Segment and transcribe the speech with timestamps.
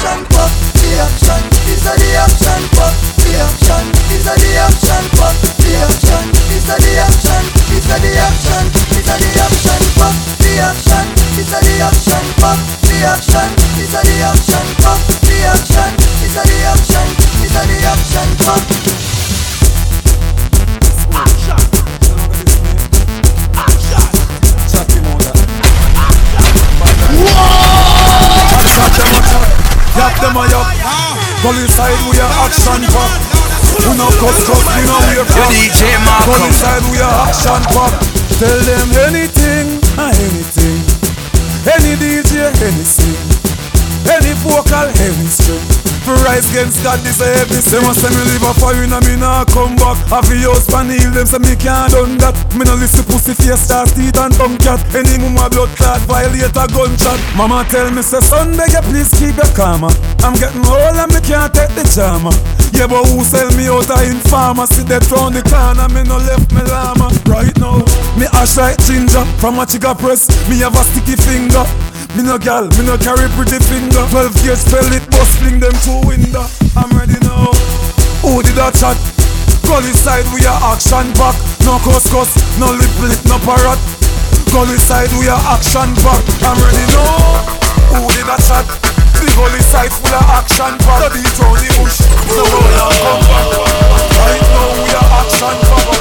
[0.00, 5.04] action pop, the action, this a the action pop, the action, this a the action
[5.12, 9.82] pop, the action, this a the action, this a the action, this a the action
[10.00, 11.04] pop, the action,
[11.36, 16.32] this a the action pop, the action, this a the action pop, the action, this
[16.32, 17.06] a the action,
[17.36, 18.99] this a the action pop.
[31.42, 33.08] Go inside we a action pop.
[33.80, 35.48] We no cuss cuss, we no wear You frock.
[35.48, 36.44] DJ Malcolm.
[36.44, 37.92] inside we a action pop.
[38.36, 40.84] Tell them anything, anything.
[41.64, 43.16] Any DJ, anything.
[44.04, 45.89] Any vocal, any string.
[46.00, 47.80] For rise against God, this a heavy sin.
[47.80, 50.00] They must say me live a fire and me nah come back.
[50.08, 52.32] Have a house pan them, say me can't done that.
[52.56, 54.80] Me no listen pussy face, stars, teeth and tongue cat.
[54.96, 57.20] Any mama blood clot, violate a gunshot.
[57.36, 59.92] Mama tell me say son, beg you please keep your calmer.
[60.24, 62.32] I'm getting old and me can't take the drama.
[62.72, 64.64] Yeah, but who sell me out a informer?
[64.66, 67.12] See that round the corner, me no left me llama.
[67.28, 67.84] Right now,
[68.16, 70.32] me ash like ginger from a chica press.
[70.48, 71.66] Me have a sticky finger.
[72.16, 74.02] Me no gal, me no carry pretty finger.
[74.10, 76.42] 12 gauge spell it, bust fling them two window.
[76.74, 77.54] I'm ready now.
[78.26, 78.98] Who did that chat?
[79.62, 81.38] Call inside, we are action back.
[81.62, 82.10] No cuss,
[82.58, 83.78] no lip lip, no parrot.
[84.50, 86.18] Call inside, we are action back.
[86.42, 87.46] I'm ready now.
[87.94, 88.66] Who did that chat?
[89.14, 91.06] The whole inside full of action back.
[91.06, 93.54] The beat round the bush, no roll and come back.
[94.18, 95.94] Right now, we are action back.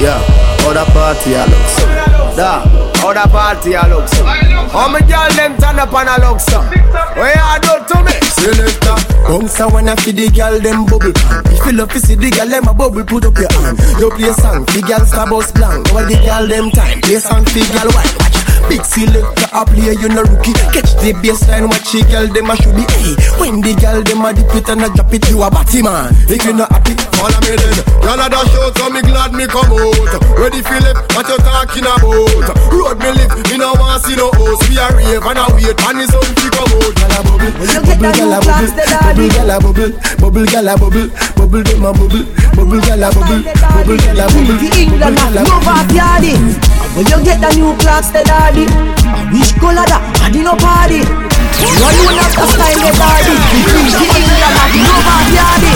[0.00, 0.24] Yeah,
[0.64, 1.76] other party I looks.
[2.36, 2.64] Da,
[3.06, 4.12] other party I looks.
[4.74, 6.58] How me girl them turn up and I look so.
[7.14, 8.14] What you do to me?
[8.34, 8.98] Selector.
[9.26, 11.14] Bounce a wanna feed the girl them bubble.
[11.54, 13.78] If you love to see the girl them a bubble, put up your hand.
[13.98, 15.88] You play song, the girl star bus blank.
[15.92, 18.45] Over the girl them time, play song, the girl white.
[18.68, 20.52] Big selector a play, you no rookie.
[20.74, 22.84] Catch the baseline, watch the girl them a should be.
[22.98, 25.82] Hey, when the girl them a dip it and a drop it, you a batty
[25.82, 26.10] man.
[26.26, 27.76] If you not happy, follow me then.
[28.02, 30.12] Y'all a dash out, so me glad me come out.
[30.34, 32.50] Ready Philip, what you talking about?
[32.74, 34.66] Road me live, me no want see no host.
[34.66, 36.92] We a rave and a wait, and the sun fi come out.
[36.96, 39.30] Gyal a bubble, You get the new class, the daddy.
[39.30, 42.24] bubble, gyal a bubble, bubble, gyal a bubble, bubble them a bubble,
[42.58, 46.75] bubble gyal a bubble, bubble gyal a bubble, The England bubble a no bubble.
[46.96, 48.64] When you get the new clocks, the daddy.
[49.04, 51.04] I wish color that, I did no party.
[51.04, 53.36] You not the style the daddy?
[53.36, 55.72] The England no backyardy.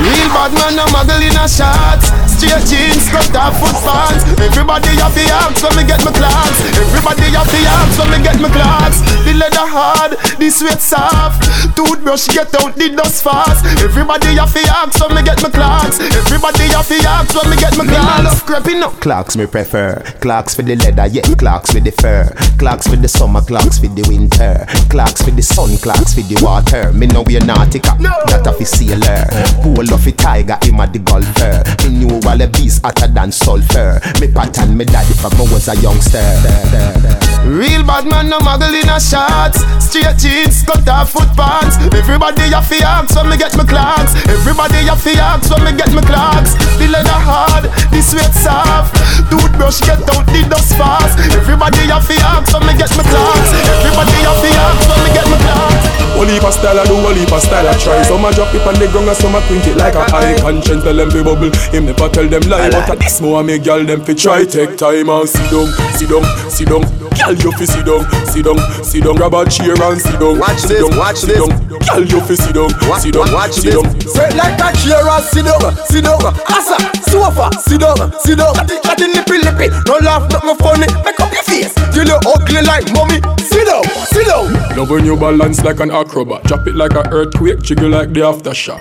[0.00, 4.98] Real bad man a muggle in a shots Straight jeans, cut off foot pants Everybody
[4.98, 8.38] have the arms when me get my clocks Everybody have the arms when me get
[8.42, 11.46] my clocks The leather hard, the sweat soft
[11.78, 16.02] Toothbrush get out the dust fast Everybody have the arms when me get my clocks
[16.02, 20.00] Everybody have the arms when me get my clocks Creeping up Clocks me prefer.
[20.20, 21.22] Clocks for the leather, yeah.
[21.36, 22.24] Clocks for the fur.
[22.58, 24.64] Clocks for the summer, clocks for the winter.
[24.88, 26.90] Clocks for the sun, clocks for the water.
[26.92, 29.28] Me know we a nautica, that a fi sailor.
[29.62, 31.60] Pool of a tiger, him a the golfer.
[31.84, 34.00] Me knew all the beast hotter than sulfur.
[34.20, 37.33] Me pattern me daddy from I was a youngster.
[37.44, 39.60] Real bad man no muggle in a shots.
[39.78, 41.76] Straight jeans, cut off foot pants.
[41.94, 45.72] Everybody have the arms when me get my clocks Everybody have the arms when me
[45.76, 48.96] get my clocks The leather hard, the sweat soft.
[49.30, 51.20] Toothbrush get out the dust fast.
[51.36, 55.10] Everybody have the arms when me get my clocks Everybody have the arms when me
[55.14, 58.02] get my clocks Whole heap style I do, whole style I try.
[58.02, 60.38] Some a drop it on the ground and some a print it like a high
[60.38, 60.82] Conscience.
[60.82, 62.70] Tell them fi bubble, him never tell them lie.
[62.70, 64.44] But at this more me girl them fi try.
[64.44, 65.66] Take time and sit down,
[65.98, 66.82] sit down, sit down.
[67.18, 70.38] Girl you fi sit down, sit down, sit down Grab a chair and sit down
[70.38, 71.48] Watch sit this, down, watch sit this.
[71.48, 71.68] down.
[71.68, 73.82] Girl you fi sit down, Wa- sit down, Watch sit this.
[73.82, 76.20] down Straight like a chair and sit down, sit down.
[76.52, 76.76] Asa,
[77.10, 78.54] sofa, sit down, sit down.
[78.54, 79.68] Chatty, chatty, lippy, lippy.
[79.88, 80.86] No laugh, not no funny.
[81.02, 81.72] Make up your face.
[81.92, 83.18] Till you ugly like mommy.
[83.40, 84.52] Sit down, sit down.
[84.76, 88.20] Love when you balance like an acrobat Drop it like an earthquake, jiggle like the
[88.20, 88.80] aftershock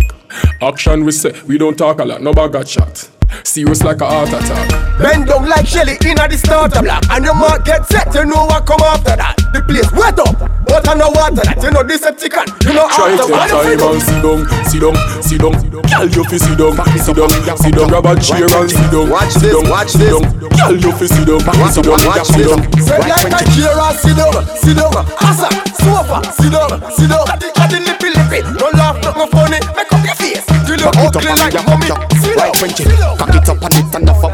[0.61, 3.07] Action we say, we don't talk a lot, no bag chat
[3.43, 4.69] Serious like a heart attack
[4.99, 7.03] Bend down like Shelly in the starter block.
[7.09, 9.35] And your mark get set, you know what come after that.
[9.53, 10.37] The place wet up,
[10.69, 11.57] but I know water that.
[11.61, 14.95] You know Decepticon, you know Try after take what time and sit down, sit down,
[15.21, 15.53] sit down
[15.89, 19.09] Girl you fi sit down, sit down, sit down Grab a chair and sit down,
[19.09, 20.13] Watch sit this, down, watch this.
[20.13, 22.49] Girl you fi sit down, sit down, Watch sit this.
[22.49, 24.93] down Straight like a chair and sit down, sit down.
[25.21, 25.49] Asa,
[25.81, 27.25] sofa, sit down, sit down.
[27.27, 28.39] Chatty, chatty, lippy, lippy.
[28.61, 29.59] No laugh, not no funny.
[29.73, 30.45] Make up your face.
[30.65, 32.12] Till you ugly like mommy.
[32.35, 32.83] Down, sit.
[33.17, 34.33] Cock it up and it and off up.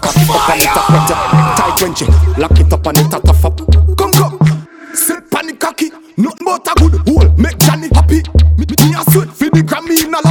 [0.00, 1.56] Cock it up and it up wet up.
[1.56, 2.06] Tight she
[2.40, 3.56] lock it up and it a tough up.
[3.96, 4.68] Come, come.
[4.94, 5.90] Sit pan the cocky.
[6.16, 7.28] Nothing but a good hole.
[7.36, 8.22] Make Johnny happy.
[8.56, 10.25] Me a sweat for the Grammy in a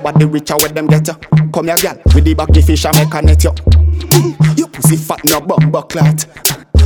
[0.00, 1.14] body richer where them get you.
[1.52, 3.52] Come here, girl, with the back baggy fish I make a net you.
[4.56, 6.26] You pussy fat no bumbo clot.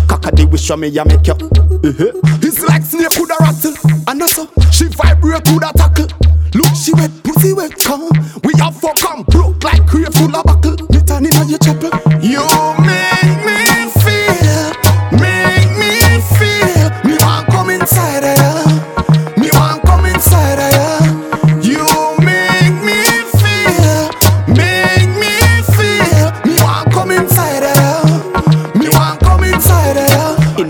[0.08, 1.34] Cock the wish me ya make you.
[1.34, 2.12] Uh-huh.
[2.42, 3.74] It's like snake coulda rattle,
[4.08, 6.08] and also she vibrate to the tackle.
[6.54, 8.10] Look, she wet, pussy wet, come.
[8.42, 10.76] We have fuck come broke like crave full of buckle.
[10.90, 11.90] Me turn inna your chapel.
[12.20, 12.42] You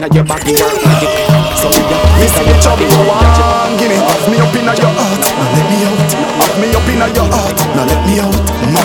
[0.01, 1.09] Inna your body, your body.
[1.61, 3.77] So we got me say the trouble you want.
[3.77, 5.21] Give me, off me up inna your heart.
[5.37, 6.41] Now let me out.
[6.41, 7.59] Off me up inna your heart.
[7.77, 8.33] Now let me out.
[8.73, 8.81] Ma.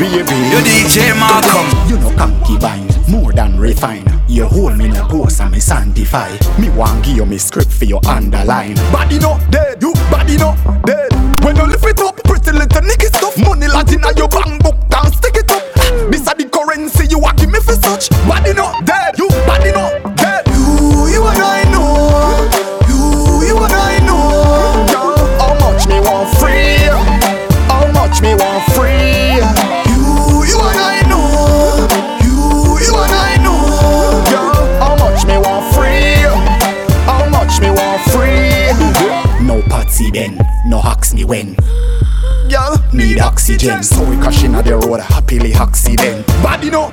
[0.00, 1.68] Baby, You DJ Malcolm.
[1.86, 4.08] you know concubine, more than refine.
[4.26, 6.32] You hold me in a post and me sanctify.
[6.58, 8.76] Me want give you me script for your underline.
[8.90, 10.56] Body no dead, you body no
[10.86, 11.12] dead.
[11.44, 13.36] When you lift it up, pretty little nigga stuff.
[13.36, 15.62] Money lot inna your bank book, down stick it up.
[16.10, 18.08] This a the currency you want give me for such.
[18.26, 18.61] Body no
[41.32, 41.56] when.
[42.50, 46.26] Girl, need oxygen, so we crashing on the road happily accident.
[46.26, 46.90] Dead, you body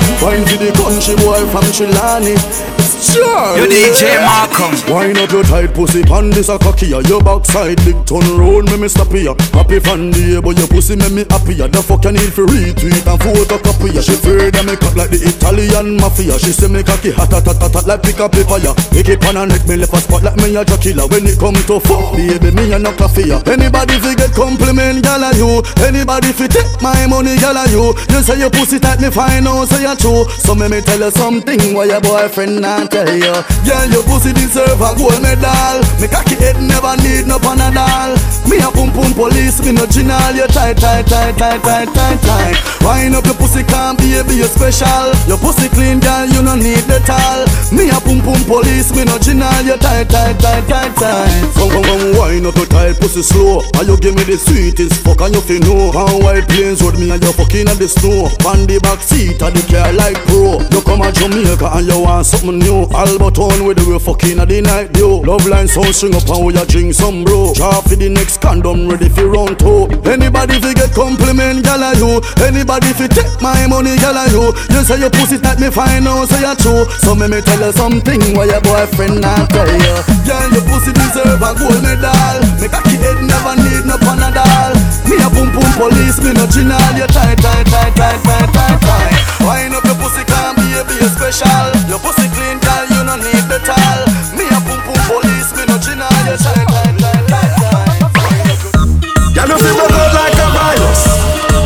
[0.00, 3.58] me Wine to the country boy from Trelawny Sure.
[3.58, 4.70] You DJ Malcolm.
[4.86, 7.82] Wine up your tight pussy pan this a cocky ya Your backside.
[7.84, 11.24] Big turn round me me stop ya Happy fan day but your pussy make me
[11.28, 11.58] happy.
[11.58, 14.00] Ya The fuck you need for retweet and photocopy ya.
[14.06, 16.38] She afraid of me cut like the Italian mafia.
[16.38, 19.10] She say me cocky hot hot hot hot, hot like pick up paper ya Pick
[19.10, 21.58] it pan and neck me left a spot like me a Dracula When it come
[21.58, 23.42] to fuck baby me a no coffee ya.
[23.50, 25.58] Anybody fi get compliment gal a you.
[25.82, 27.98] Anybody fi take my money gal a you.
[28.14, 30.22] You say your pussy tight me fine now say you true.
[30.38, 33.32] So me me tell you something why your boyfriend not tell you
[33.64, 35.80] Girl your pussy deserve a gold medal.
[35.96, 38.12] Me cocky head never need no panadol.
[38.44, 42.20] Me a pum pum police me no general You tight tight tight tight tight tight
[42.20, 42.56] tight.
[42.84, 45.08] Wind up your pussy can't be a a special.
[45.24, 47.48] Your pussy clean girl you no need the towel.
[47.72, 51.32] Me a pum pum police me no general You tight tight tight tight tight.
[51.56, 53.64] Come come come wind up your tight pussy slow.
[53.80, 55.94] And you give me the sweetest fuck and you fi know.
[55.96, 58.28] How white plains road me and you fucking on the snow.
[58.44, 60.60] On the back seat of the car like pro.
[60.68, 64.48] You come a Jamaica and you want something new Alberton with the way fucking at
[64.48, 65.22] the night yo.
[65.22, 67.54] Love line sound string up and we a drink some bro.
[67.54, 69.32] Draw for the next condom ready for you.
[69.32, 69.86] round two.
[70.08, 74.50] Anybody fi get compliment gal a you Anybody fi take my money gal a you
[74.72, 76.82] You say your pussy tight me fine now say you true.
[76.98, 79.94] So me me tell you something why your boyfriend not tell you
[80.26, 82.38] Girl your pussy deserve a gold medal.
[82.58, 84.72] Me cocky kid never need no panadol.
[85.06, 88.78] Me a boom boom police me no general You tight tight tight tight tight tight
[88.80, 90.24] tight Wind up your pussy
[90.86, 94.02] be a special Your pussy clean girl you no need the towel
[94.34, 96.68] Me a boom boom police me no You tight tight
[97.28, 97.62] tight
[99.32, 101.02] Girl, you feel out like a virus.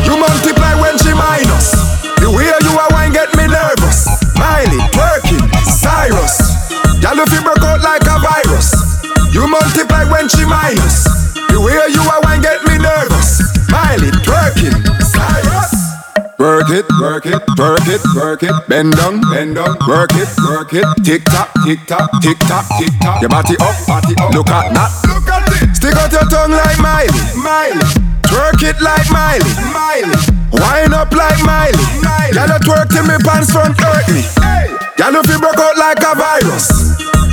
[0.07, 1.75] You multiply when she minus.
[2.17, 4.07] The way you are wine get me nervous.
[4.39, 6.39] Miley, twerking, Cyrus.
[7.03, 8.71] Girl, you feel broke out like a virus.
[9.33, 11.06] You multiply when she minus.
[16.47, 18.55] Work it, work it, work it, work it.
[18.71, 19.75] Bend down, bend down.
[19.83, 20.87] Work it, work it.
[21.03, 23.19] Tick tock, tick tock, tick tock, tick tock.
[23.19, 24.31] Your body up, body up.
[24.31, 24.87] Look at that.
[25.11, 25.75] Look at it.
[25.75, 27.83] Stick out your tongue like Miley, Miley.
[28.31, 29.43] Twerk it like Miley,
[29.75, 30.15] Miley.
[30.55, 31.83] Wind up like Miley.
[31.99, 32.39] Miley.
[32.39, 34.23] Y'all twerk till me pants front hurt me.
[34.95, 36.71] Y'all feel broke out like a virus.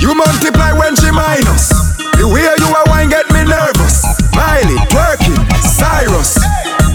[0.03, 1.71] You multiply when she minus.
[2.19, 4.03] The way you are wine get me nervous.
[4.35, 6.35] Miley, twerking, Cyrus.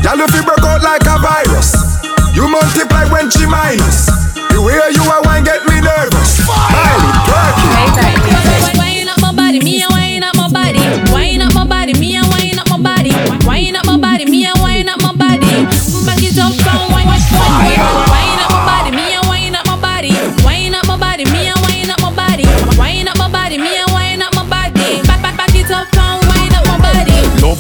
[0.04, 1.79] Y'all feel broke out like a virus.
[2.40, 4.06] You multiply when she minus.
[4.32, 6.09] The way you are wine get me nervous.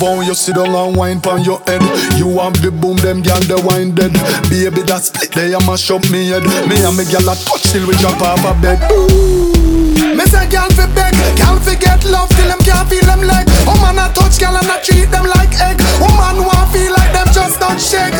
[0.00, 1.82] Love how you sit down and wine pon your head.
[2.16, 4.12] You want the boom, them gal the wine dead.
[4.48, 6.44] Baby that split they a mash up me head.
[6.68, 8.80] Me and me gal a touch till we drop off a bed.
[10.16, 13.46] Me say gal fi beg, gal fi get love till them can't feel them leg.
[13.68, 15.76] Oh man I touch gal and I treat them like egg.
[16.00, 18.16] Oh man want feel like them just don't shake.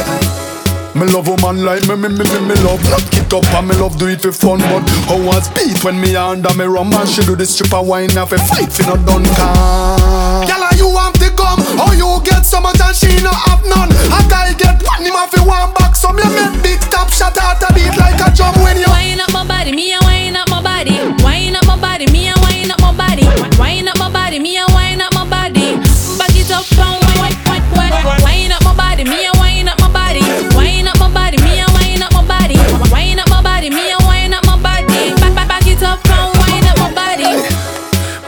[0.94, 3.68] Me love a man like me, me, me, me, me love Knock it up and
[3.68, 6.92] me love do it for fun But how I speed when me under me rum
[6.92, 11.14] And she do the stripper wine off a fight fi no done can you want
[11.20, 14.80] the gum How you get so much and she no have none A guy get
[14.80, 18.16] one him fi one back So me make big top shot out a beat like
[18.24, 20.96] a drum when you Wine up my body, me a wine up my body.
[21.22, 23.26] Wine up my body, me a wine up my body.
[23.58, 24.89] Wine up my body, me a wine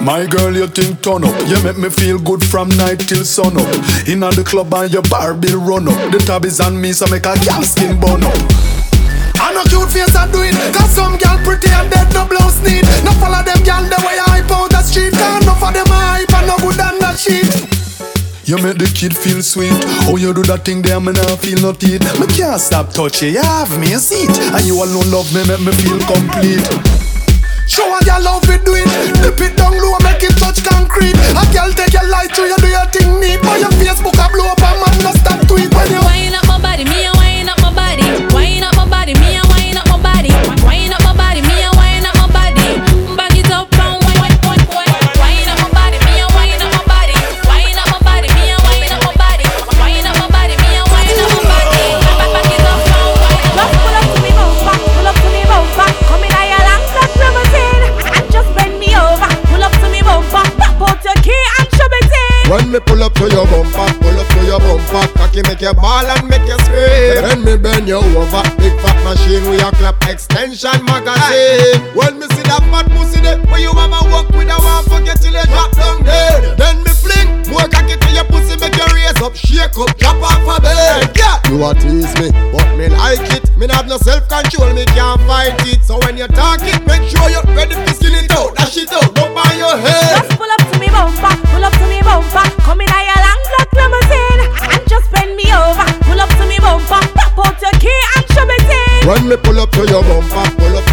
[0.02, 1.35] My girl, you think turn up.
[1.47, 3.71] You make me feel good from night till sun up.
[4.09, 6.11] Inna the club and your bar bill run up.
[6.11, 8.35] The tab is on me, so make a gal skin burn up.
[9.38, 12.62] I know cute face I do it Cause some gal pretty and dead no blouse
[12.62, 15.75] need No follow them gal the way I hype out the street Cause enough of
[15.75, 17.50] them a hype and no good than that shit
[18.44, 19.73] you make the kid feel sweet.
[20.11, 22.02] Oh, you do that thing there, me nah feel no teeth.
[22.18, 23.35] Me can't stop touching.
[23.35, 27.01] You have me a seat, and you alone love me, make me feel complete.
[27.66, 28.88] Show a girl love it do it.
[29.23, 31.16] Dip it down low, make it touch concrete.
[31.38, 33.40] A girl take your light through, you do your thing neat.
[33.42, 34.81] But your Facebook a blow up, a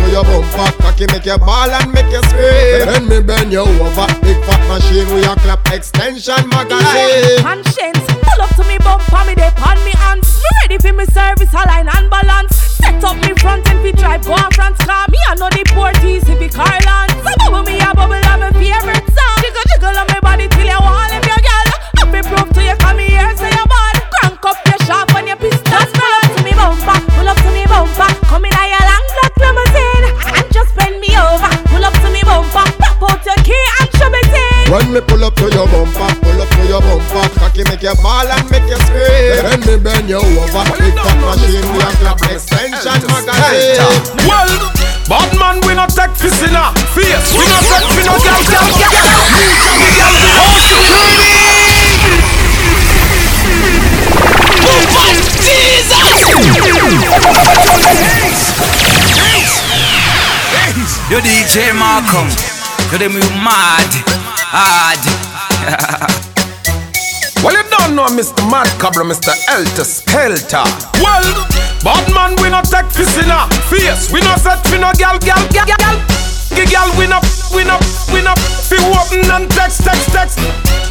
[0.10, 3.22] pull up to your bumper Cocky make you ball and make you scream Then me
[3.22, 8.64] bend you over Big fat machine with a clap extension magazine Conscience, pull up to
[8.66, 10.28] me bumper, me dey on me hands.
[10.42, 12.56] Me ready for me service, align and balance.
[12.56, 15.06] Set up me front end, we drive go on France car.
[15.10, 17.12] Me I know the port easy, be Carland.
[17.24, 19.38] So bubble me a bubble, I'm my favorite song.
[19.42, 21.19] Jiggle jiggle on me body till you want
[34.70, 37.96] When me pull up to your bumper, pull up to your bumper Cocky make you
[38.06, 39.42] ball and make you scream.
[39.42, 43.82] Then me bend you over Big fat machine with a clap extension magazine.
[44.30, 44.46] Well,
[45.10, 46.70] bad man we not take fi sinner.
[46.94, 48.94] Face, we not take fi no gal, gal, gal
[49.74, 50.30] The gal.
[55.42, 57.10] Be house security
[61.10, 62.59] You DJ Malcolm.
[62.90, 63.94] You them you mad,
[64.50, 64.98] hard.
[67.46, 68.42] Well, you don't know Mr.
[68.50, 69.30] Mad Cabra, Mr.
[69.46, 70.66] Elter Skelter.
[70.98, 71.22] Well,
[71.86, 75.38] bad man we not take fi sinner Face, we not set fi no gal, gal,
[75.54, 75.78] gal, gal
[76.66, 77.22] gal we not,
[77.54, 77.78] we not,
[78.10, 80.42] we not Fi open and text, text, text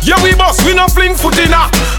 [0.06, 1.50] Yeah, we boss, we not fling foot in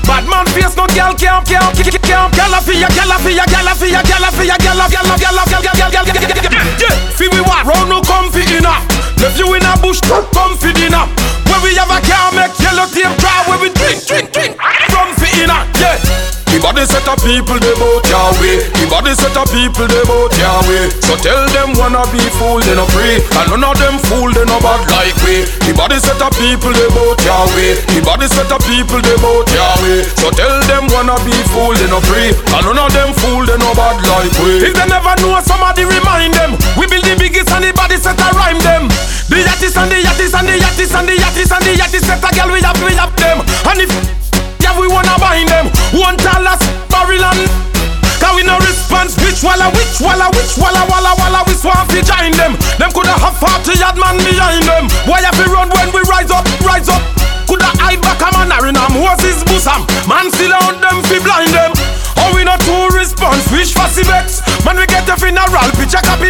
[0.08, 3.20] Bad man face no gal can't, can't, can't, can't Gal a fi ya, gal a
[3.20, 5.36] fi ya, gal a fi ya, gal a fi ya, gal a, gal a, gal
[5.36, 7.68] a, gal, gal, gal, gal, gal, gal, gal, gal Yeah, fi we what?
[7.68, 10.00] Round no comfy in her Left you in a bush,
[10.32, 11.04] come fi dinner
[11.52, 14.56] Where we have a car make yellow tape dry Where we drink, drink, drink
[14.90, 18.02] From fi inner, yeah the body set of people they bout
[18.42, 18.58] way.
[18.82, 20.34] The body set of people they bout
[20.66, 20.90] way.
[21.06, 24.42] So tell them wanna be fool they no free, and none of them fool they
[24.50, 25.46] no bad like we.
[25.70, 27.22] The body set of people they bout
[27.54, 27.78] way.
[27.94, 29.46] The body set of people they bout
[29.86, 30.02] way.
[30.18, 33.58] So tell them wanna be fool they no free, and none of them fool they
[33.62, 34.66] no bad like we.
[34.66, 38.22] If they never know somebody remind them, we build the biggest and the body set
[38.22, 38.86] a rhyme them.
[39.34, 42.22] The yattis and the yattis and the yattis and the yattis and the yattis set
[42.22, 43.90] a girl we have we have them, and if
[44.62, 45.66] yeah, we wanna bind them.
[45.98, 46.62] One dollars
[46.94, 47.50] barrel and
[48.22, 49.18] Cause we no response.
[49.18, 52.54] Which walla, which walla, which walla, walla, walla, we swamp fi join them.
[52.78, 54.86] Them coulda have 40 yard man behind them.
[55.10, 57.02] Why have we run when we rise up, rise up?
[57.48, 61.18] Coulda hide back a man in a Moses bush Sam, man still out them fi
[61.18, 61.99] blind them.
[62.36, 64.42] We not two response, wish for vex.
[64.66, 66.30] Man, we get the funeral, picture copy.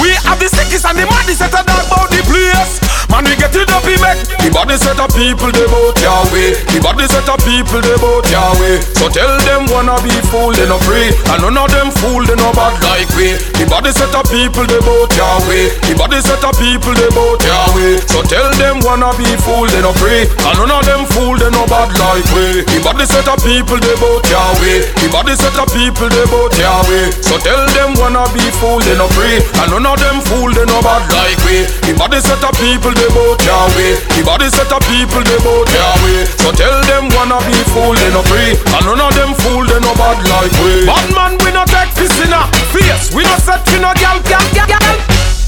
[0.00, 2.95] We have the sickest and the maddest set a dog about the place.
[3.10, 4.18] Man, we get it up, he make.
[4.42, 6.58] The body set of people, they your way.
[6.70, 8.82] The body set of people, they your way.
[8.98, 11.14] So tell them wanna be fool, they no free.
[11.30, 13.38] And none of them fool, they no bad like we.
[13.58, 15.70] The body set of people, they your way.
[15.86, 17.98] The body set of people, they your way.
[18.10, 20.26] So tell them wanna be fool, they no free.
[20.42, 22.66] And none of them fool, they no bad like we.
[22.66, 24.82] The body set of people, they your way.
[24.98, 27.04] The body set of people, they your way.
[27.22, 29.38] So tell them wanna be fool, they no free.
[29.62, 31.66] And none of them fool, they no bad like we.
[31.86, 33.92] The body set of people, they your way.
[34.16, 36.24] The body set of people, they your way.
[36.40, 38.56] So tell them wanna be fool, they no free.
[38.72, 40.88] And none of them fool, they no bad like we.
[40.88, 43.12] Bad man, we no take this in a face.
[43.12, 44.96] We no set for no gal, gal, gal, gal.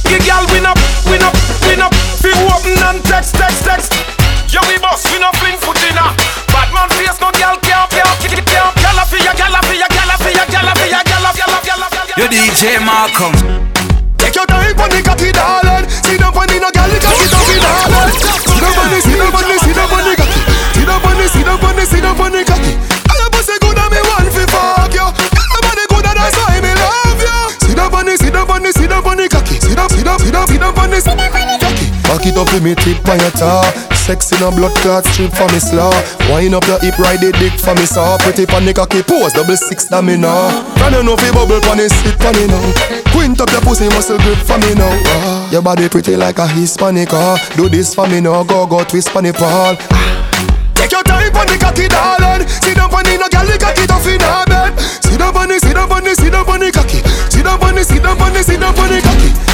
[0.05, 0.73] The gal, we no,
[1.09, 1.29] we no,
[1.65, 1.89] we no.
[2.21, 3.93] Fi open and text, text, text.
[4.53, 6.07] Yo, we boss, we no fling foot in a.
[6.53, 8.69] Bad man face, no gal, gal, gal, gal, gal.
[8.77, 11.81] Gal, fi ya, gal, fi ya, gal, fi ya, gal, fi ya, gal, gal, gal,
[11.93, 12.17] gal.
[12.17, 13.33] Yo DJ Malcolm.
[14.19, 15.31] Take your time on the cocky,
[16.39, 16.47] On
[17.03, 18.15] cocky, don't be darling.
[18.15, 19.59] Sit down on the, down on the,
[20.07, 20.43] the cocky.
[21.03, 22.73] On the, down on the, down on the cocky.
[22.79, 25.03] I your pussy good and me want fi fuck you.
[25.03, 27.39] Girl, your body good and that's why me love you.
[27.67, 29.59] Sit the, down on the, sit down on the cocky.
[29.59, 31.87] Sit down, sit down, sit down on the cocky.
[32.07, 35.61] Back it up me tip on your top Sex in blood clot strip for me
[35.61, 35.93] slaw
[36.33, 38.49] Wind up your hip, ride the dick for me saw Pretty.
[38.49, 40.49] The cocky pose, double six that me now
[40.81, 42.57] Can you know fi bubble pon it, sit pon it now.
[43.13, 44.89] Quint up your pussy muscle grip for me now.
[44.89, 45.53] Ah.
[45.53, 47.37] Your body pretty like a Hispanic ah.
[47.53, 49.77] Do this for me now, go go twist pon the pole.
[50.73, 52.49] Take your time pon the cocky darling.
[52.49, 54.73] Sit down pon the no gal the cocky tough in her bed.
[55.05, 57.05] Sit down pon the, sit down pon the, sit down pon the cocky.
[57.05, 59.48] Pon the, pon the, sit down the cocky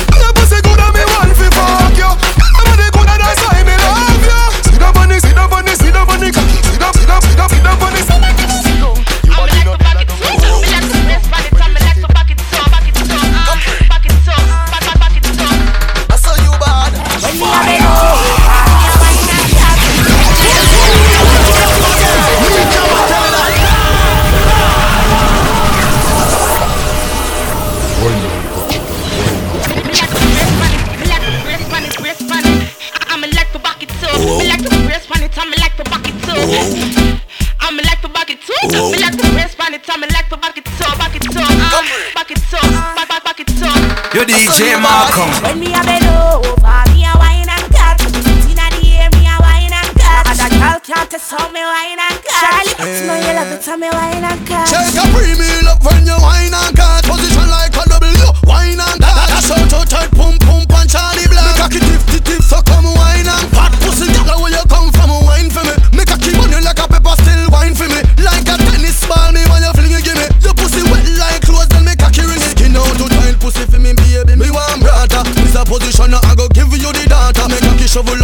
[77.95, 78.24] data Make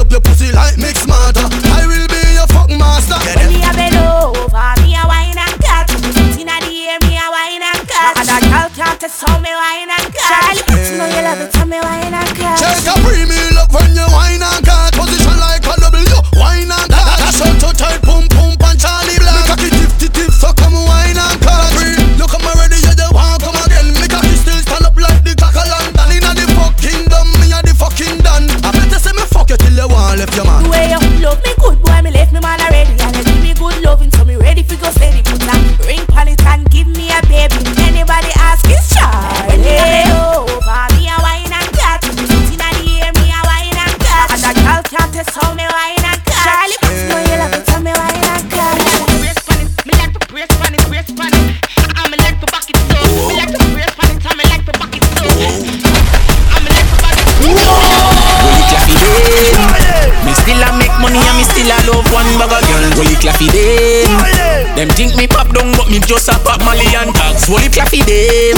[62.09, 64.30] one bag of girl Holy claffy them
[64.77, 68.01] Them think me pop down but me just a pop Molly and tags Holy claffy
[68.07, 68.57] them.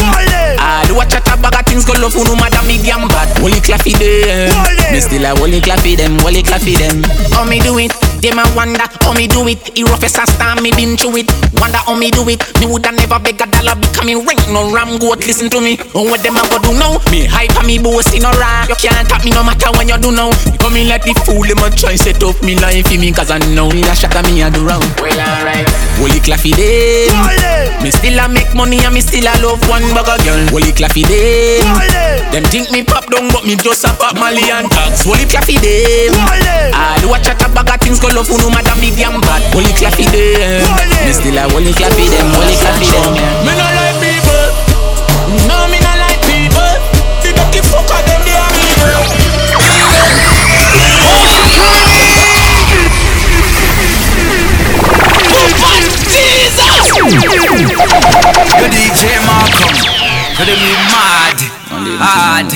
[0.61, 3.29] All the watch a bag of things go love who no matter me damn bad.
[3.38, 4.53] Holy claffy them.
[4.92, 7.03] Me still a holy claffy them Holy claffy them.
[7.33, 7.92] How me do it?
[8.22, 9.59] Them a wonder how me do it.
[9.75, 11.29] The roughest a star me been through it.
[11.59, 12.38] Wonder how me do it.
[12.61, 15.27] Me woulda never beg a dollar Becoming rank no ram goat.
[15.27, 15.75] Listen to me.
[15.96, 17.03] Oh what them a go do now?
[17.11, 19.88] Me hype and me boast in a rock You can't tap me no matter when
[19.88, 20.31] you do now.
[20.46, 23.31] Me coming like the fool Them a try set up me life for me Cause
[23.33, 24.85] I know me a shot me a do wrong.
[25.03, 25.66] Well alright.
[25.98, 27.14] Holy claffy them.
[27.83, 30.42] Me still a make money and me still a love one of girl.
[30.51, 31.64] Holy claffy them.
[32.33, 35.05] Them think me pop down, but me just a pop Mali and tags.
[35.05, 36.12] Holy claffy them.
[36.75, 39.42] I do a chat a bag of things call up no matter me damn bad.
[39.53, 40.64] Holy claffy them.
[41.07, 42.29] Me still a holy claffy them.
[42.37, 43.71] Holy claffy them.
[60.42, 61.38] For them you mad,
[62.02, 62.50] hard.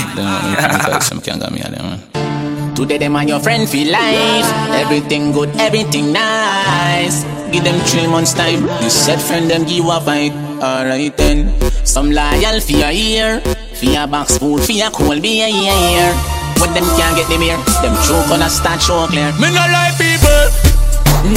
[2.75, 7.23] Today them and your friend feel life Everything good, everything nice.
[7.53, 8.67] Give them three months time.
[8.83, 11.55] You said friend them give a fight Alright then.
[11.87, 13.39] Some loyal for your ear
[13.79, 15.47] For your box food, for your cold beer.
[15.47, 16.11] Yeah,
[16.59, 17.57] When them can't get them here.
[17.87, 19.31] Them true gonna start show clear.
[19.39, 20.51] Me no like people.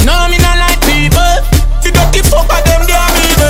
[0.01, 1.45] No me no like people.
[1.85, 3.48] The dirty fucker them they are evil Evil,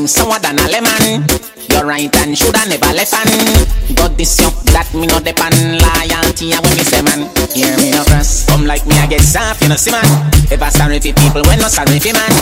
[0.00, 1.28] Things sour than a lemon.
[1.68, 3.28] Your right hand shoulda never left hand
[3.94, 7.92] Got this up that me no depend Loyalty a when me say man Hear me
[7.92, 10.02] no cross Come like me I get soft you know see man.
[10.48, 12.32] Ever sorry for people when no sorry for man.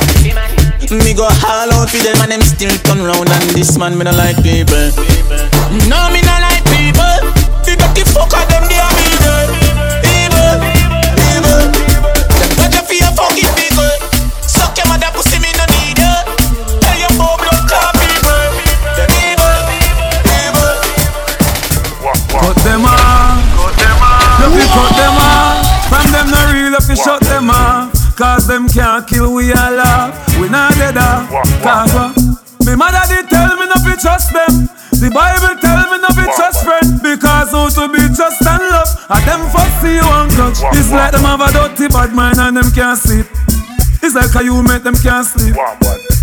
[1.02, 4.06] Me go all out for them and them still turn round And this man me
[4.06, 4.94] no like people.
[5.90, 7.18] No me no like people.
[7.66, 7.74] The
[41.98, 43.26] bad mind and them can't sleep.
[43.98, 45.56] It's like how you make them can't sleep.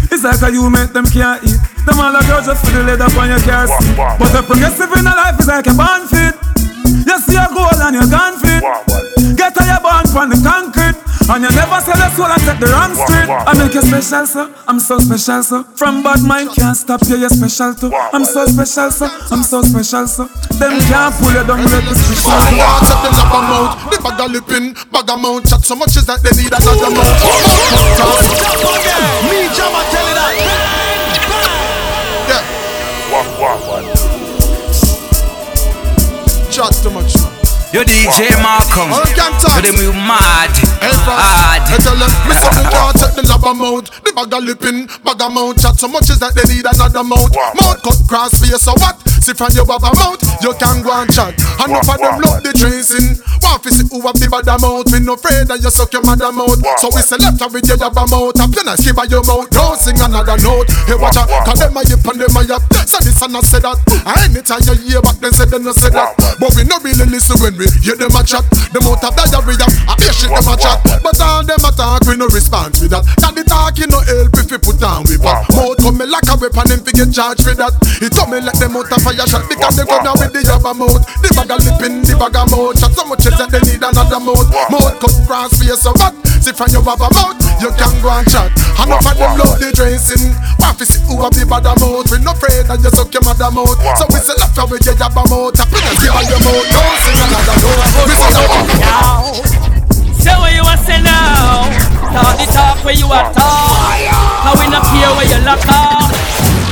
[0.07, 1.59] It's like how you make them can't eat.
[1.83, 3.95] Them all a girl just for the leather on your car seat.
[4.15, 6.31] But a progressive in a life is like a band fit.
[7.03, 8.63] You see a goal and you're gone fit.
[9.35, 10.54] Get how you born from the concrete.
[11.27, 13.25] And you never sell a soul and take the wrong street.
[13.25, 14.45] I make you special, sir.
[14.69, 15.63] I'm so special, sir.
[15.73, 17.89] From bad mind can't stop you, you're special too.
[18.13, 19.09] I'm so special, sir.
[19.33, 20.29] I'm so special, sir.
[20.61, 22.29] Them can't pull you down, let the special.
[22.29, 25.49] I want set the lap amount, the bag of lipping, bag amount.
[25.49, 27.17] Chat so much is that they need another mouth.
[29.25, 30.29] Me, Jama, tell you that.
[32.29, 32.45] Yeah.
[33.09, 33.81] What, what, what?
[36.53, 37.17] Chat too much.
[37.73, 38.93] Your DJ Malcolm.
[38.93, 39.57] All can talk.
[39.57, 39.65] For
[40.81, 41.61] you mad, hard.
[41.69, 44.87] I tell them, me say me want take the lab amount, the bag of lipping,
[45.03, 45.61] bag amount.
[45.61, 47.31] Chat so much is that they need another mouth.
[47.31, 48.99] Mouth cut cross face, so what?
[49.25, 51.33] See from you have a mouth, you can go and chat.
[51.57, 53.17] And enough of them love the tracing.
[53.41, 54.93] Want to see who have the bad amount.
[54.93, 56.61] We no afraid that you suck your mother mouth.
[56.77, 58.37] So we select and get your mouth.
[58.37, 59.49] And plan a skip by your mouth.
[59.49, 60.69] Don't sing another note.
[60.85, 62.61] Hey, watch out, cause them a yip and them a yap.
[62.85, 63.81] So this and I say that.
[64.05, 66.13] And anytime you hear back, then say they no say that.
[66.37, 68.45] But we no really listen when we hear them a chat.
[68.77, 70.85] Them out of diarrhea, I be shit them a chat.
[71.01, 73.01] But all them a talk, we no respond to that.
[73.17, 75.49] Cause the talking no help if we put down with that.
[75.49, 77.73] Mouth come me like a weapon, them fi get charged for that.
[78.05, 80.43] It told me like them out of fire shot because they come down with the
[80.43, 80.99] yabba mouth.
[81.23, 82.75] The bag of lipping, the bag of mouth.
[82.75, 84.51] Chat so much is that they need another mouth.
[84.67, 86.11] Mouth cut cross face so what?
[86.43, 88.51] See from you have a mouth, you can go and chat.
[88.75, 90.35] And enough of them love the dressing.
[90.59, 92.05] Want to see who have the bad mouth.
[92.11, 93.79] We no afraid that you suck your mother mouth.
[93.95, 95.55] So we say left away your yabba mouth.
[95.55, 96.67] Tap in and give her your mouth.
[96.67, 97.81] Don't sing another note.
[98.03, 98.45] We say no.
[100.19, 101.69] Say what you a say now.
[102.13, 103.95] Talk the talk where you a talk.
[104.43, 106.13] How we not care where you lock up.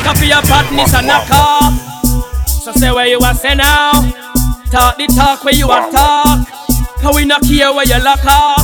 [0.03, 1.92] Copy your badness and knock off.
[2.63, 3.91] So say what you a say now.
[4.71, 6.47] Talk the talk where you a talk.
[7.03, 8.55] How we not care where you lock up.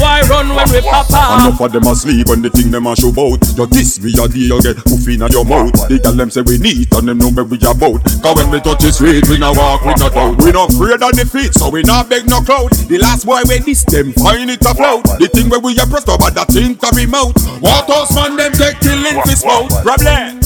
[0.00, 1.44] Why run when we pop up?
[1.44, 3.36] Enough of them asleep when the thing them a show bout.
[3.52, 5.76] You this we a you get hoof in your mouth.
[5.92, 8.00] The girl them say we neat and them know where we about.
[8.00, 10.40] Cause when we touch the street we no walk we no doubt.
[10.40, 12.72] We no afraid of defeat so we not beg no crowd.
[12.88, 15.04] The last boy we this them find it afloat.
[15.20, 17.36] The thing where we a pressed up that thing to be mouth.
[17.60, 19.68] What us man them take till in fist mouth.
[19.84, 20.40] Problem.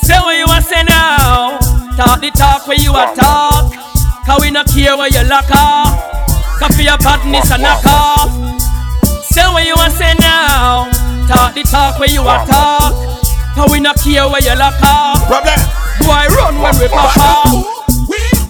[0.00, 1.59] Say what you a say now.
[2.00, 3.74] Talk the talk where you a talk.
[4.24, 6.00] Cause we not care where you lock up.
[6.58, 8.32] Copy your badness and knock off.
[9.28, 10.88] Say what you a say now.
[11.28, 12.96] Talk the talk where you a talk.
[13.54, 14.80] Cause we not care where you lock.
[14.80, 15.60] Problem.
[16.00, 17.79] Boy run when we pop up.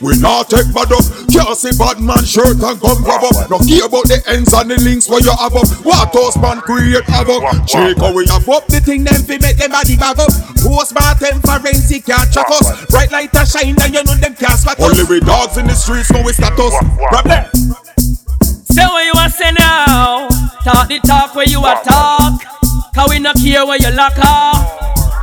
[0.00, 1.04] We not take bad up.
[1.28, 3.52] Can't see bad man shirt and come grab up.
[3.52, 5.68] No care about the ends and the links where you have up.
[5.84, 7.44] What house man create havoc.
[7.68, 10.32] Check how we have up the thing them fi make them body bag up.
[10.64, 12.88] Postmortem forensic can't track us.
[12.88, 14.88] Bright light a shine and you know them can't spot us.
[14.88, 16.72] Only we dogs in the streets know we status.
[17.12, 17.44] Problem.
[18.72, 20.32] Say what you a say now.
[20.64, 22.40] Talk the talk where you a talk.
[22.96, 24.64] Cause we not care where you lock off.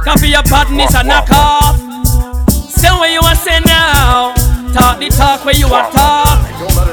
[0.05, 1.81] Copy your badness and knock off.
[2.77, 4.46] Say what you a say now.
[4.77, 6.37] Talk the talk where you a talk.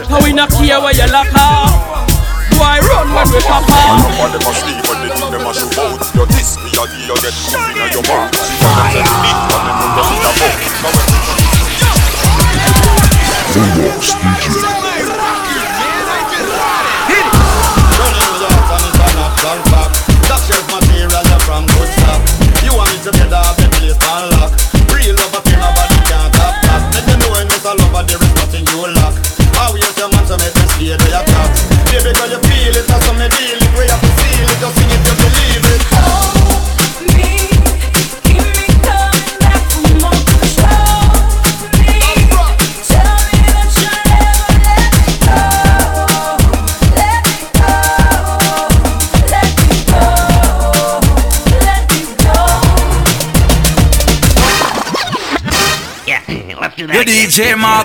[0.09, 4.01] Cause we not care where you lock Do I run when we pop off.
[4.01, 6.01] Nobody must sleep when they think them a shoot out.
[6.17, 8.33] You this, me a give you get moving on your mouth.
[8.33, 8.89] Fire.
[8.89, 10.57] Them big, and them know them is a fuck.
[13.53, 14.65] Bulldogs DJ.
[20.25, 22.25] That's just material you're from good stuff.
[22.65, 23.64] You want me to get off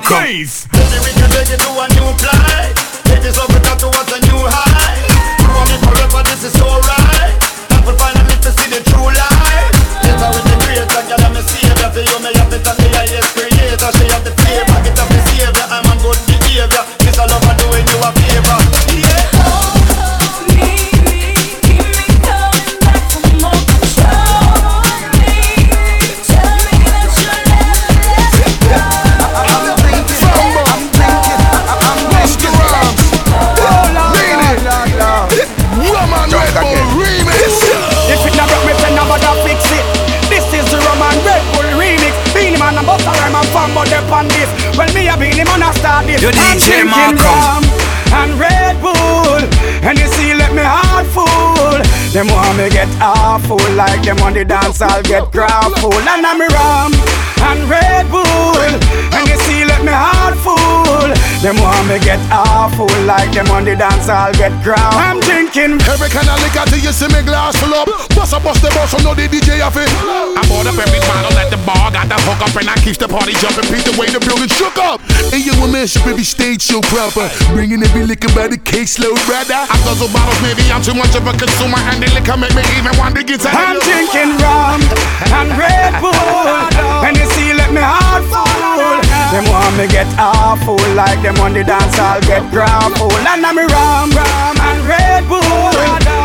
[0.10, 0.69] DJ
[43.80, 44.50] Rhyme and fan but they on this.
[44.76, 46.22] Well, me a Beenie Man a start this.
[46.22, 47.24] Yo, I'm DJ drinking Malcolm.
[47.24, 47.64] rum
[48.12, 49.40] and Red Bull,
[49.88, 51.80] and you see, me heart full.
[52.12, 54.82] Them want me get awful like them on the dance.
[54.82, 56.92] I'll get grapple and I'm rum
[57.42, 58.60] and Red Bull,
[59.16, 61.08] and you see, let me heart full.
[61.40, 64.10] Them want me get awful like them on the dance.
[64.12, 65.00] I'll get grapple.
[65.00, 67.88] I'm drinking Every kind of liquor till you see me glass full up.
[68.12, 69.88] Bust a bust the bus, so know the DJ have it.
[70.36, 73.00] I bought up every bottle at the bar, got the hook up, and I keep
[73.00, 73.72] the party jumping.
[73.72, 75.00] Beat the way the building shook up.
[75.32, 77.32] And you and man should be stage show proper.
[77.56, 79.56] Bringing every liquor by the case, caseload, brother.
[79.56, 82.66] I guzzle bottles, maybe I'm too much of a consumer, and the liquor make me
[82.74, 84.82] even want to get I'm drinking rum
[85.38, 86.14] and Red Bull.
[87.06, 88.50] And you see, let me heart full
[89.30, 92.42] Them want me get awful Like them on the dance, I'll get
[93.30, 93.58] And I'm
[94.18, 95.42] rum and Red Bull.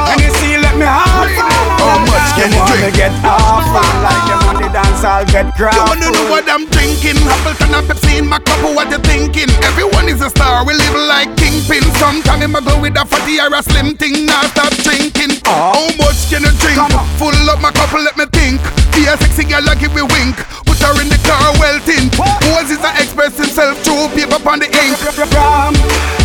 [0.08, 1.53] And you see, let me heart full
[1.84, 2.96] How much can you drink?
[2.96, 7.20] get awful Like them on the dance, I'll get You wanna know what I'm drinking?
[7.28, 9.50] Appleton and Pepsi in my cup, what you thinking?
[9.62, 11.84] Everyone is a star, we live like kingpin.
[12.00, 15.36] Sometimes I go with a fatty or a slim thing, now stop drinking.
[15.46, 15.76] Oh.
[15.76, 16.80] How much can you drink?
[17.20, 18.60] Full up my cup, let me think.
[18.96, 20.36] Be a sexy girl, like give me wink.
[20.84, 22.12] Her in the car, well tin.
[22.12, 25.00] Who's is express himself through paper on the ink.
[25.32, 25.72] rum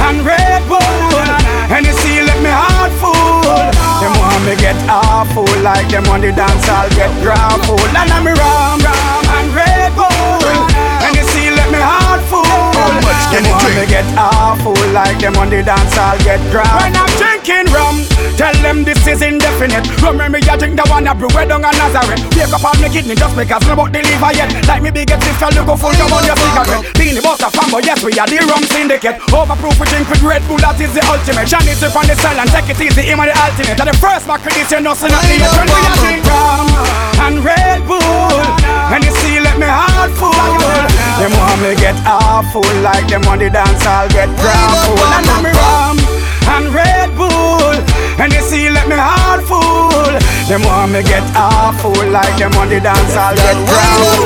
[0.02, 0.80] and Red Bull
[1.72, 3.44] And you see, let me heart full
[4.00, 8.26] Them want me get awful Like them on the dance, I'll get grapple And I'm
[8.26, 10.44] rum and Red Bull
[11.04, 12.44] And you see, let me heart full
[13.04, 13.80] much can Them you drink?
[13.80, 18.19] me get awful Like them on the dance, I'll get grapple When I'm drinking rum
[18.36, 19.88] Tell them this is indefinite.
[20.02, 21.30] Remember I drink the one that brew.
[21.30, 22.20] Down a Nazareth?
[22.36, 22.92] Wake up on me.
[22.92, 26.26] Kidney just because no about deliver yet Like me big sister, look full come on
[26.28, 26.84] your cigarette.
[27.00, 29.18] Beenie boss a fan, but yes we are the rum syndicate.
[29.32, 31.48] Overproof we drink with Red Bull, that is the ultimate.
[31.48, 33.80] Johnny sip on the cell and take it easy, him on the ultimate.
[33.80, 36.24] And the first back with this, you know, so not the when we are drink
[36.28, 36.68] rum
[37.24, 38.44] and Red Bull.
[38.92, 40.34] And you see, let me heart full.
[41.20, 45.46] Them want me get awful Like them on the dance, I'll get grapple And I'm
[45.52, 46.19] rum
[46.50, 47.74] and Red Bull
[48.18, 50.10] And you see, let me heart full
[50.50, 54.26] Them want me get awful Like them on the dance, I'll get grapple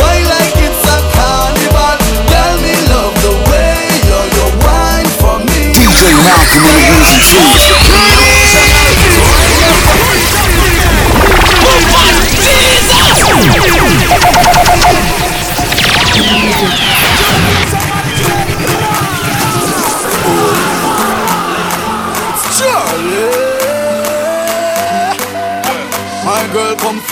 [0.00, 1.96] Why like it's a carnival?
[2.30, 3.74] Tell me love the way
[4.06, 5.74] you you wine for me.
[5.74, 8.16] DJ Malcolm on the ones and twos.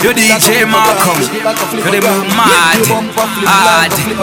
[0.05, 1.17] You DJ Malcolm.
[1.17, 2.77] You the move mad.
[3.49, 3.91] Hard.
[3.91, 4.19] Flip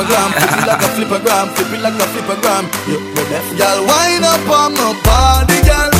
[0.64, 2.70] like a flippergram, flip it like a.
[2.86, 5.91] You the deaf girl, wind up on my body, girl.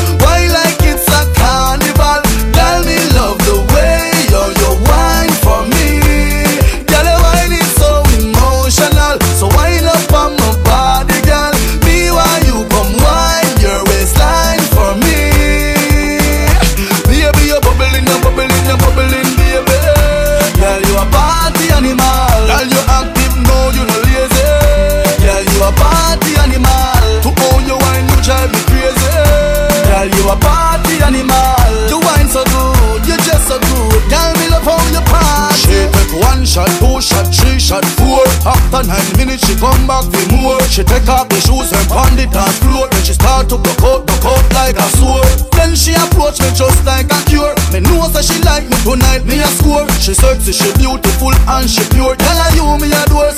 [40.92, 42.85] Take off the shoes and pound it on floor.
[42.92, 45.24] Then she start to go out, go out like a sword.
[45.57, 47.57] Then she approach me just like a cure.
[47.72, 49.88] Me know that she like me tonight, me a score.
[49.96, 52.12] She sexy, she beautiful and she pure.
[52.16, 53.33] Tell her you me adore,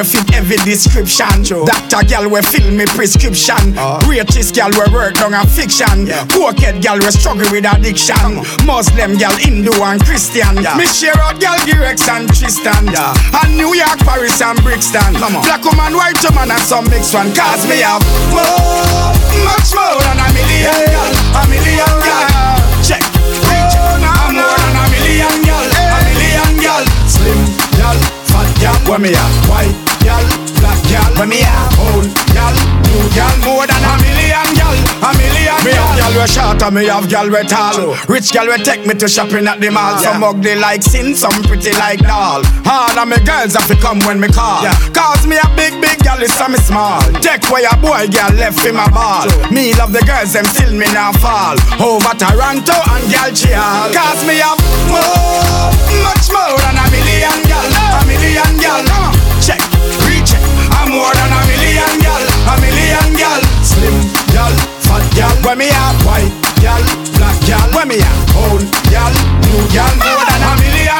[0.00, 1.44] we fit every description.
[1.44, 3.76] Doctor gal we fill me prescription.
[3.76, 4.00] Uh.
[4.00, 6.08] Greatest gal we work on a fiction.
[6.32, 8.40] Pocket gal we struggle with addiction.
[8.64, 10.56] Muslim gal, Hindu and Christian.
[10.76, 12.88] Me share out gal Girex and Tristan.
[12.88, 15.12] And New York, Paris and Brixton.
[15.20, 15.44] Come on.
[15.44, 17.32] Black woman, white woman and some mixed one.
[17.34, 18.00] Cause me have
[18.32, 19.12] more,
[19.44, 22.56] much more than a million gal, a million gal.
[22.80, 23.04] Check,
[23.52, 24.59] reach, oh, I'm more
[28.60, 30.24] gal, when me have white gal,
[30.60, 32.54] black gal, when me have old gal,
[32.86, 36.74] new gal, more than a million gal, a million me have gal we short and
[36.74, 37.96] me have gal we tall.
[38.08, 39.98] Rich gal we take me to shopping at the mall.
[39.98, 42.40] Some ugly like sin, some pretty like doll.
[42.64, 44.64] All of me girls have to come when me call.
[44.96, 47.00] Cause me a big big gal is some small.
[47.20, 49.28] Take where a boy gal left in my ball.
[49.52, 51.60] Me love the girls them still me now fall.
[51.76, 53.60] Over Toronto and gal chill.
[53.92, 55.68] Cause me have more,
[56.08, 57.99] much more than a million gal, a
[58.48, 59.12] million gal.
[59.40, 59.60] Check,
[60.06, 60.40] recheck.
[60.72, 63.40] I'm more than a million gal, a million gal.
[63.62, 63.94] Slim
[64.32, 65.34] gal, fat gal.
[65.44, 66.82] When me have white gal,
[67.16, 67.66] black gal.
[67.74, 69.12] When me have old gal,
[69.44, 69.92] new gal.
[69.96, 70.99] More than a million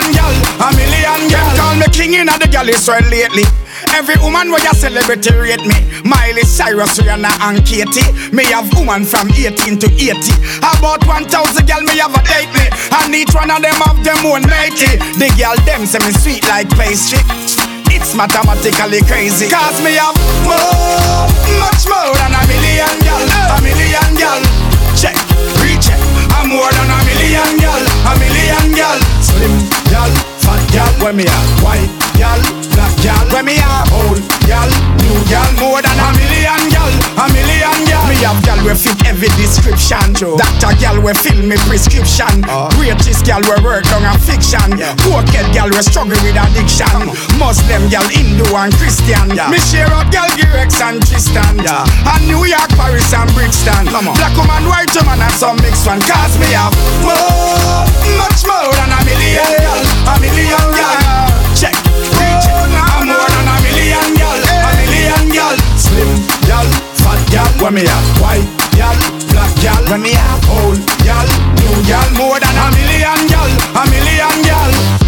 [2.11, 3.47] Call in the gal is well lately.
[3.95, 5.79] Every woman where you celebrity rate me.
[6.03, 8.03] Miley Cyrus, Rihanna and Katie.
[8.35, 10.19] Me have woman from 18 to 80
[10.59, 11.31] About 1,000
[11.71, 12.67] gal me have a date me.
[12.99, 14.99] And each one of them have them own matey.
[15.23, 17.23] The gal them say me sweet like pastry.
[17.95, 19.47] It's mathematically crazy.
[19.47, 21.31] Cause me have more,
[21.63, 23.23] much more than a million gal.
[23.23, 24.43] A million gal.
[24.99, 25.15] Check,
[25.63, 26.01] recheck.
[26.35, 27.83] I'm more than a million gal.
[27.87, 28.99] A million gal.
[29.23, 29.55] Slim
[29.95, 30.11] gal,
[30.43, 30.91] fat gal.
[31.07, 32.00] When me have white
[39.51, 42.47] description Doctor gal we fill me prescription.
[42.47, 42.71] Uh.
[42.79, 44.79] Greatest gal we work on a fiction.
[45.03, 46.87] Pocket gal we struggle with addiction.
[46.87, 47.11] Uh.
[47.35, 49.35] Muslim gal, Hindu and Christian.
[49.51, 51.59] Me share up gal Girex and Tristan.
[51.67, 53.91] And New York, Paris and Brixton.
[53.91, 55.99] Black woman, white woman and some mixed one.
[56.07, 56.71] Cause me have
[57.03, 57.83] more,
[58.21, 59.83] much more than a million gal.
[60.07, 61.27] A million gal.
[61.59, 61.75] Check,
[62.15, 64.39] recheck I'm more than a million gal.
[64.39, 65.57] A million gal.
[65.75, 66.11] Slim
[66.47, 66.67] gal,
[67.03, 67.51] fat gal.
[67.59, 68.07] When me have?
[68.21, 68.47] White
[68.77, 68.97] gal,
[69.63, 71.29] gal When me have old gal,
[71.59, 75.01] new gal More than a million gal A million gal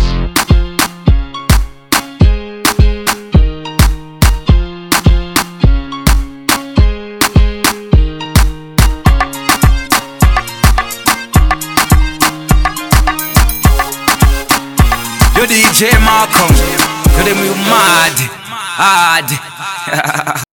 [15.43, 16.55] You DJ Malcolm.
[17.19, 18.15] You the move mad.
[18.79, 20.43] Hard.